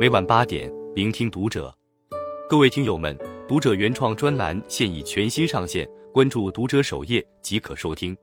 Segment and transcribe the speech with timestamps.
[0.00, 1.74] 每晚八点，聆听读者。
[2.48, 8.16] 各位听友们，读者原创专栏现已全新上线，关注读者首页即可收听。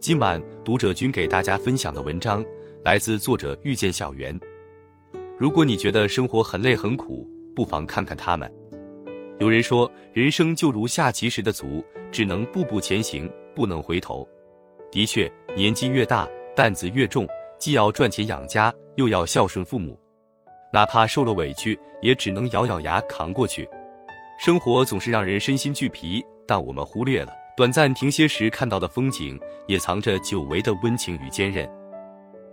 [0.00, 2.44] 今晚读者君给大家分享的文章
[2.82, 4.36] 来自作者遇见小圆。
[5.38, 7.24] 如果你觉得生活很累很苦，
[7.54, 8.52] 不妨看看他们。
[9.38, 14.28] 有人说，人生就如下棋时的卒，只能步步前行，不能回头。
[14.90, 17.24] 的确，年纪越大，担子越重，
[17.56, 19.96] 既要赚钱养家，又要孝顺父母，
[20.72, 23.68] 哪怕受了委屈，也只能咬咬牙扛过去。
[24.38, 31.68] 生活总是让人身心俱疲，但我们忽略了，短暂停歇时看到的风景，也藏着久违的温情与坚韧。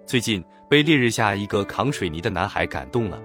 [0.06, 3.22] 最近，被烈日下一个扛水泥的男孩感动了。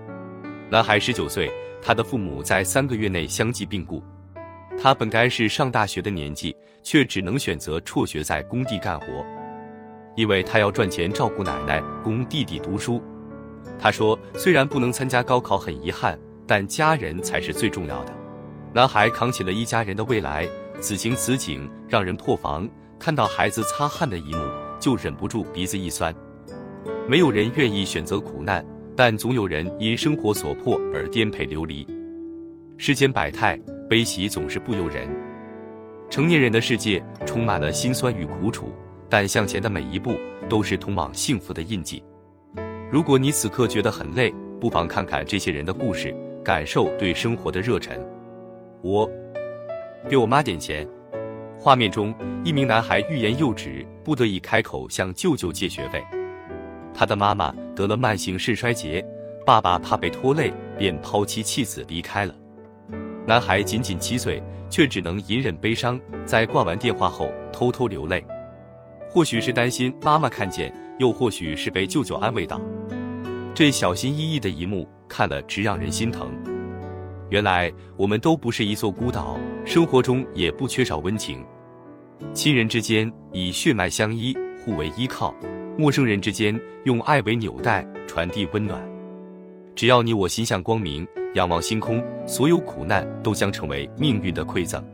[0.68, 4.02] 男孩十九岁，他的父母在三个月内相继病故。
[4.80, 9.24] 他本该是上大学的年纪，却只能选择辍学在工地干活，
[10.16, 13.02] 因为他要赚钱照顾奶奶，供弟弟读书。
[13.78, 18.12] 他说：“虽然不能参加高考很遗憾，但家人才是最重要的。”
[18.74, 20.48] 男孩扛起了一家人的未来，
[20.80, 22.68] 此情此景让人破防。
[22.98, 24.38] 看到孩子擦汗的一幕，
[24.78, 26.14] 就忍不住鼻子一酸。
[27.08, 28.64] 没有人愿意选择苦难，
[28.96, 31.86] 但总有人因生活所迫而颠沛流离。
[32.76, 33.60] 世间百态。
[33.90, 35.06] 悲喜总是不由人。
[36.08, 38.72] 成年人的世界充满了辛酸与苦楚，
[39.06, 40.16] 但向前的每一步
[40.48, 42.02] 都是通往幸福的印记。
[42.92, 47.98] 如果你此刻觉得很累，不妨看看这些人的故事，感受对生活的热忱。
[48.82, 49.10] 我
[50.10, 50.86] 给我妈点钱。
[51.58, 56.04] 画面中，一名男孩欲言又止，不得已开口向舅舅借学费。
[56.92, 59.02] 他的妈妈得了慢性肾衰竭，
[59.46, 62.34] 爸爸怕被拖累，便抛妻弃子离开了。
[63.26, 68.22] 男孩仅仅七岁，却只能隐忍悲伤，在挂完电话后偷偷流泪。
[69.08, 72.60] 或许是担心妈妈看见，又或许是被舅舅安慰到。
[73.54, 76.30] 这小心翼翼的一幕，看了直让人心疼。
[77.30, 81.44] 原来我们都不是一座孤岛，生活中也不缺少温情。
[82.32, 85.34] 亲人之间以血脉相依，互为依靠；
[85.78, 88.80] 陌生人之间用爱为纽带，传递温暖。
[89.74, 91.06] 只要你我心向光明。
[91.34, 94.84] 仰望星空，所有苦难都将成为命运的馈赠。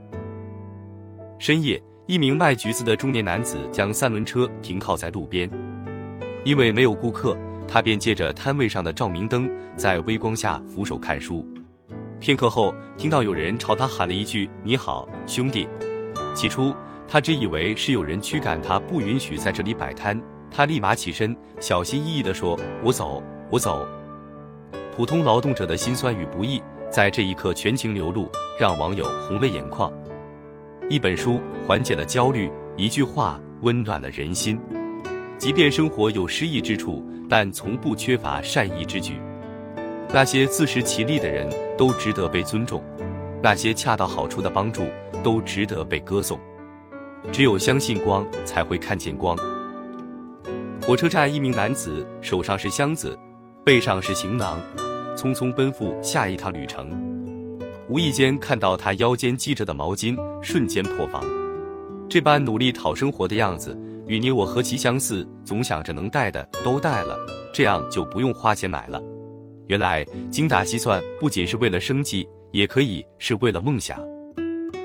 [1.41, 5.50] 深夜，一名卖橘子的中年男子将三轮车停靠在路边，
[6.44, 11.47] 因为没有顾客，他便借着摊位上的照明灯，在微光下俯首看书。
[12.21, 15.69] 片刻后，听到有人朝他喊了一句：“你好，兄弟。”
[16.34, 16.75] 起初，
[17.06, 20.21] 他只以为是有人驱赶他，不允许在这里摆摊。
[20.50, 23.87] 他立马起身，小心翼翼地说：“我走，我走。”
[24.97, 28.28] 普通劳动者的辛酸与不易，在这一刻全情流露，
[28.59, 29.93] 让网友红了眼眶。
[30.88, 34.59] 一本书缓解了焦虑，一句话温暖了人心。
[35.38, 39.15] 即便生活有失意之处，但从不缺乏善意之举。
[40.12, 42.82] 那些自食其力的人都值得被尊重，
[43.41, 44.82] 那些恰到好处的帮助
[45.22, 46.38] 都值得被歌颂。
[47.31, 49.37] 只有相信光，才会看见光。
[50.82, 53.16] 火车站，一名男子手上是箱子，
[53.65, 54.60] 背上是行囊。
[55.16, 56.91] 匆匆奔赴下一趟旅程，
[57.88, 61.22] 无意间看到他腰间系着的毛巾，瞬间破防。
[62.09, 63.77] 这般努力讨生活的样子，
[64.08, 65.28] 与你我何其相似。
[65.44, 67.16] 总想着能带的都带了，
[67.54, 69.00] 这样就不用花钱买了。
[69.66, 73.98] 原来精打细算不仅是为了生计，也可以是为了梦想。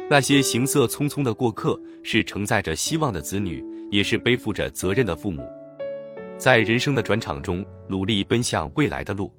[0.09, 5.41] 那些行色匆匆的过客，是承载着希望的子女，也是背负着责任的父母。
[6.37, 9.33] 在人生的转场中，努力奔向未来的路。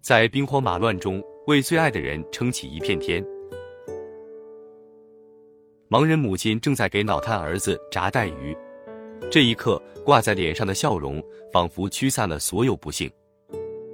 [0.00, 3.24] 在兵荒马乱中，为最爱的人撑起一片天。
[5.90, 8.56] 盲人母亲正在给脑瘫儿子炸带鱼，
[9.30, 13.10] 这一刻挂在脸上的笑容，仿佛驱散了所有不幸。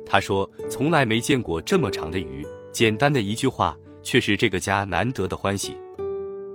[0.05, 5.77] 他说：“从来没见过这么长的鱼。”简单的一句话，却是这个家难得的欢喜。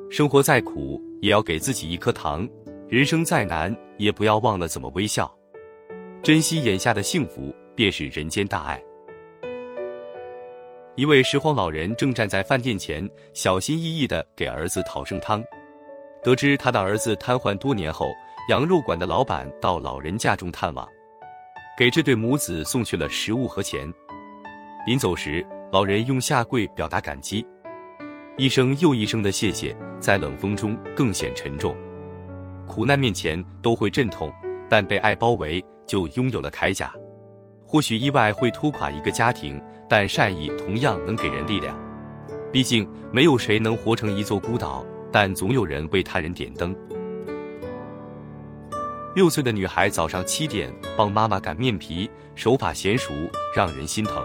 [0.09, 2.47] 生活再苦，也要给自己一颗糖；
[2.87, 5.29] 人生再难，也不要忘了怎么微笑。
[6.21, 8.81] 珍惜眼下的幸福，便是人间大爱。
[10.95, 15.43] 一位拾荒老人正站在饭店前，小心翼翼地给儿子讨剩汤。
[16.23, 18.07] 得知他的儿子瘫痪多年后，
[18.47, 20.87] 羊肉馆的老板到老人家中探望，
[21.77, 23.91] 给这对母子送去了食物和钱。
[24.85, 27.45] 临走时，老人用下跪表达感激，
[28.37, 31.75] 一声又一声的谢谢，在冷风中更显沉重。
[32.67, 34.31] 苦难面前都会阵痛，
[34.69, 36.93] 但被爱包围，就拥有了铠甲。
[37.65, 39.61] 或许意外会拖垮一个家庭。
[39.87, 41.77] 但善意同样能给人力量，
[42.51, 46.75] 毕竟没有谁能活成一座孤岛，但总有人为他人点灯。
[49.15, 53.13] 六岁的女孩早上七点帮妈妈擀面皮，手法娴熟，
[53.55, 54.21] 让人心疼。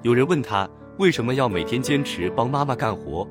[0.00, 0.66] 有人问她
[0.96, 3.28] 为什么要每天坚持帮妈妈干活，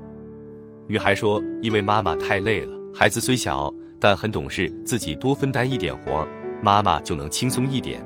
[0.86, 2.78] 女孩说：“因为妈妈太累了。
[2.94, 6.28] 孩子虽小，但很懂事，自己多分担一点活，
[6.62, 8.06] 妈妈就能轻松一点。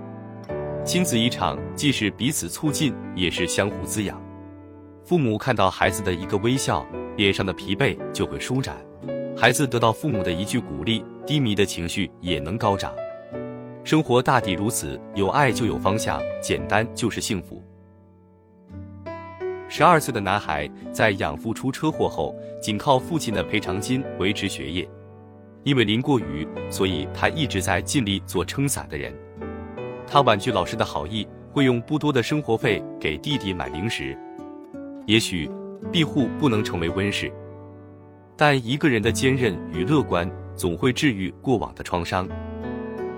[0.85, 4.17] 亲子一场，既是彼此促进，也是相互滋养。
[5.03, 8.77] 父母看到孩子的一个微笑，脸上的疲惫就会舒展；
[9.41, 12.93] 孩子得到父母的一句鼓励。”低迷的情绪也能高涨，
[13.83, 17.63] 生活大抵如此，有爱就有方向，简单就是幸福。
[19.67, 24.87] 十二岁的男孩在养父出车祸后，仅靠父亲的赔偿金维持学业。
[25.63, 29.11] 因为淋过雨，所以他一直在尽力做撑伞的人。
[30.05, 34.15] 他婉拒老师的好意，会用不多的生活费给弟弟买零食。
[35.07, 35.49] 也许
[35.91, 37.31] 庇护不能成为温室，
[38.41, 40.27] 但一个人的坚韧与乐观。
[40.55, 42.27] 总会治愈过往的创伤，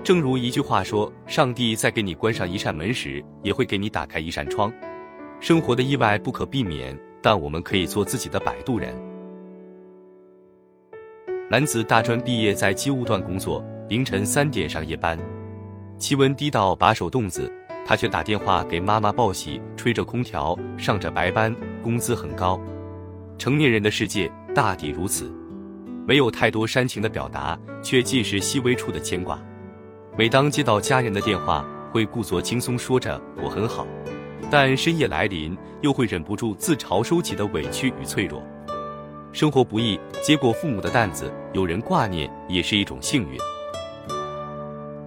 [0.02, 4.72] 正如一句话说：“上帝在给你关上一扇门时，也会给你打开一扇窗。”
[5.40, 8.94] 生活的意外不可避免，但我们可以做自己的摆渡人。
[11.50, 15.18] 男子大专毕业，在机务段工作，凌晨三点上夜班，
[15.98, 17.52] 气温低到把手冻子，
[17.84, 22.60] 他却打电话给妈妈报喜，吹着空调，上着白班，工资很高。
[23.36, 25.30] 成年人的世界大抵如此。
[26.06, 29.38] 没有太多煽情的表达，却尽是细微处的牵挂。
[30.16, 33.86] 每当接到家人的电话，会故作轻松说着“我很好”，
[34.50, 38.42] 但深夜来临，又会忍不住自嘲收起的委屈与脆弱。
[39.32, 43.38] 生活不易，接过父母的担子，有人挂念也是一种幸运。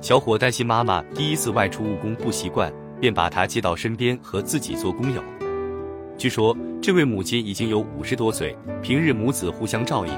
[0.02, 5.24] 小伙担心妈妈第一次外出务工不习惯，便把她接到身边和自己做工友。
[6.18, 10.12] 据说这位母亲已经有五十多岁，平日母子互相照应。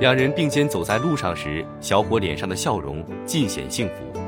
[0.00, 4.20] 两人并肩走在路上时，小伙脸上的笑容尽显幸福。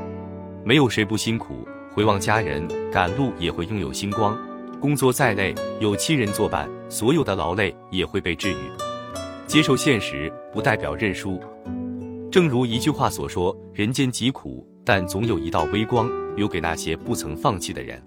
[0.63, 4.37] 没有谁不辛苦，回望家人，赶路也会拥有星光。
[4.79, 8.55] 工作再累，有亲人作伴，所有的劳累也会被治愈。
[9.47, 11.39] 接受现实不代表认输。
[12.31, 17.99] 正如一句话所说：“人间疾苦，但总有一道微光，留给那些不曾放弃的人。”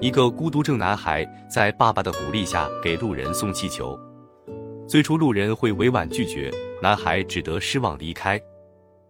[0.00, 3.98] 一个孤独症男孩在爸爸的鼓励下给路人送气球。
[4.86, 8.40] 最初路人会委婉拒绝，男孩只得失望离开。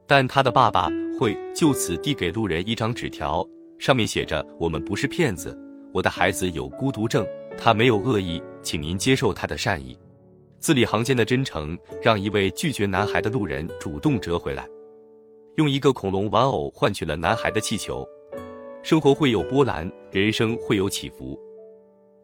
[0.06, 0.88] 但他的爸爸
[1.20, 3.46] 会就此递给路人一张纸条，
[3.78, 5.54] 上面写着：“我们不是骗子，
[5.92, 7.26] 我的孩子有孤独症，
[7.58, 9.94] 他没有恶意，请您接受他的善意。”
[10.58, 14.66] 字里行间的真诚，让一位拒绝男孩的路人主动折回来，
[15.56, 18.08] 用一个恐龙玩偶换取了男孩的气球。
[18.82, 21.38] 生活会有波澜，人生会有起伏。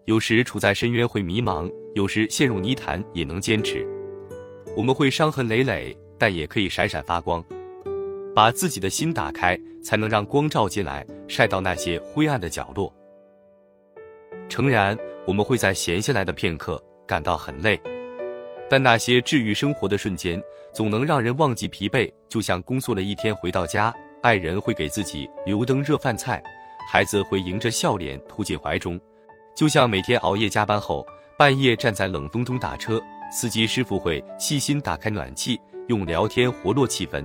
[0.05, 3.87] 有时处在深渊会迷茫，有时陷入泥潭也能坚持。
[4.77, 7.45] 我们会伤痕累累，但也可以闪闪发光。
[8.35, 12.93] 把自己的心打开，才能让光照进来，晒到那些灰暗的角落。
[14.49, 14.97] 诚然，
[15.27, 17.81] 我们会在闲下来的片刻感到很累，
[18.69, 20.43] 但那些治愈生活的瞬间，
[20.73, 22.11] 总能让人忘记疲惫。
[22.29, 26.43] 就像工作了一天回到家，爱人会给自己留灯热饭菜，
[26.91, 28.99] 孩子会迎着笑脸扑进怀中。
[29.55, 31.07] 就像每天熬夜加班后，
[31.37, 32.99] 半夜站在冷风中打车，
[33.31, 37.23] 司机师傅会细心打开暖气，用聊天活络气氛；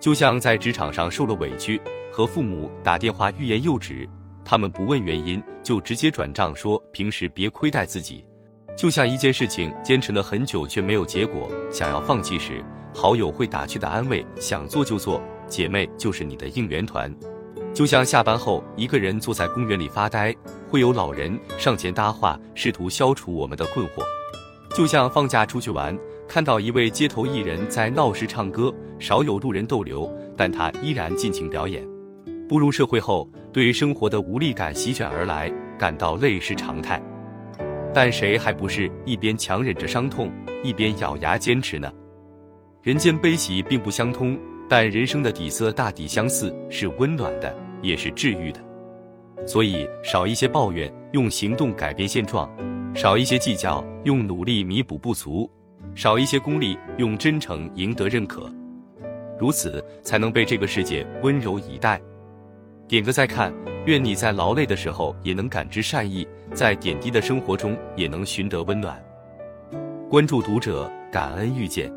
[0.00, 1.78] 就像在职场上受了委屈，
[2.10, 4.08] 和父母打电话欲言又止，
[4.42, 8.24] 他们不问原因就直接转账说平时别亏待自己；
[8.74, 12.64] 就像一件事情坚持了很久却没有结果，想要放弃时，
[13.00, 17.08] 好友会打趣的安慰，想做就做，姐妹就是你的应援团；
[17.72, 20.34] 就像下班后一个人坐在公园里发呆。
[20.68, 24.02] 会有老人上前搭话，试图消除我们的困惑。
[24.74, 31.86] 就像放假出去玩，看到一位街头艺人在闹市唱歌，少有路人逗留，但他依然尽情表演。
[32.48, 37.00] 步入社会后，对生活的无力感席卷而来，感到累是常态。
[37.94, 40.32] 但谁还不是一边强忍着伤痛，
[40.64, 41.88] 一边咬牙坚持呢？
[42.80, 48.60] 人间悲喜并不相通，但人生的底色大抵相似，是温暖的，也是治愈的。
[49.44, 52.48] 所以，少一些抱怨，用行动改变现状；
[52.94, 55.50] 少一些计较，用努力弥补不足；
[55.96, 58.48] 少一些功利，用真诚赢得认可。
[59.40, 62.00] 如此，才能被这个世界温柔以待。
[62.86, 63.52] 点个再看，
[63.86, 69.04] 愿你在劳累的时候也能感知善意，在点滴的生活中也能寻得温暖。
[70.08, 71.92] 关注读者，感恩遇见。